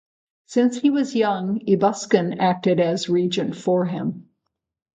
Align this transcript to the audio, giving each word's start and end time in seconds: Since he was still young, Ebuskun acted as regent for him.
Since 0.47 0.79
he 0.79 0.89
was 0.89 1.09
still 1.09 1.19
young, 1.19 1.59
Ebuskun 1.59 2.37
acted 2.39 2.79
as 2.79 3.07
regent 3.07 3.55
for 3.55 3.85
him. 3.85 4.29